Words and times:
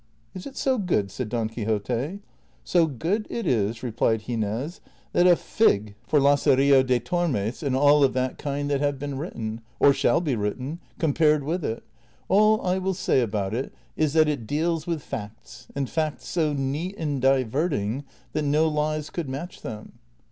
"Is 0.33 0.47
it 0.47 0.57
so 0.57 0.79
good?" 0.79 1.11
said 1.11 1.29
Don 1.29 1.47
Quixote." 1.47 2.21
So 2.73 2.87
good 2.87 3.27
is 3.29 3.45
it," 3.75 3.83
replied 3.83 4.21
Gines," 4.21 4.81
that 5.13 5.27
a 5.27 5.35
fig 5.35 5.93
for' 6.07 6.19
Lazarillo 6.19 6.81
de' 6.81 6.99
Prov. 6.99 7.29
7'J. 7.29 7.29
164 7.29 7.29
DON 7.29 7.31
QUIXOTE. 7.31 7.37
Tormes/ 7.37 7.63
and 7.67 7.75
all 7.75 8.03
of 8.03 8.13
that 8.13 8.37
kind 8.39 8.69
that 8.71 8.81
have 8.81 8.97
been 8.97 9.19
written,^ 9.19 9.59
or 9.79 9.93
shall 9.93 10.19
be 10.19 10.35
written, 10.35 10.79
compared 10.97 11.43
with 11.43 11.63
it; 11.63 11.83
all 12.27 12.59
I 12.65 12.79
will 12.79 12.95
say 12.95 13.21
about 13.21 13.53
it 13.53 13.71
is 13.95 14.13
that 14.13 14.27
it 14.27 14.47
deals 14.47 14.87
with 14.87 15.03
facts, 15.03 15.67
and 15.75 15.87
facts 15.87 16.25
so 16.27 16.53
neat 16.53 16.95
and 16.97 17.21
diverting 17.21 18.03
that 18.33 18.41
no 18.41 18.67
lies 18.67 19.11
could 19.11 19.29
match 19.29 19.61
them." 19.61 19.99